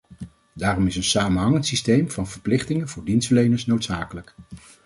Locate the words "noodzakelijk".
3.65-4.35